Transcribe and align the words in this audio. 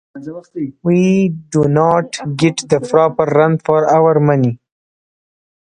We 0.81 1.29
do 1.29 1.65
not 1.65 2.17
get 2.35 2.67
the 2.67 2.79
proper 2.79 3.23
run 3.25 3.59
for 3.59 3.85
our 3.87 4.19
money. 4.19 4.59